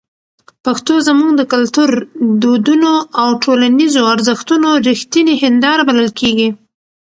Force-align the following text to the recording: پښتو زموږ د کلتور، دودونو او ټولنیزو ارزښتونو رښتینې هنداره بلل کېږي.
پښتو 0.65 0.93
زموږ 1.07 1.31
د 1.35 1.41
کلتور، 1.53 1.89
دودونو 2.43 2.91
او 3.21 3.27
ټولنیزو 3.43 4.01
ارزښتونو 4.13 4.69
رښتینې 4.89 5.35
هنداره 5.43 5.81
بلل 5.89 6.09
کېږي. 6.19 6.49